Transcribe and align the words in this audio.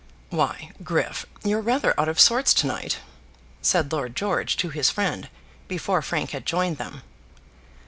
"Why, 0.31 0.71
Griff, 0.83 1.27
you're 1.43 1.61
rather 1.61 1.93
out 1.95 2.09
of 2.09 2.19
sorts 2.19 2.55
to 2.55 2.65
night," 2.65 3.01
said 3.61 3.91
Lord 3.93 4.15
George 4.15 4.57
to 4.57 4.69
his 4.69 4.89
friend, 4.89 5.29
before 5.67 6.01
Frank 6.01 6.31
had 6.31 6.43
joined 6.43 6.79
them. 6.79 7.03